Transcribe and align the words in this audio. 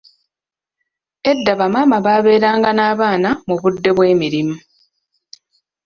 Edda 1.31 1.53
ba 1.59 1.67
maama 1.73 1.97
babeeranga 2.05 2.69
n'abaana 2.73 3.29
mu 3.47 3.55
budde 3.61 3.89
obw’emirimu. 3.91 4.55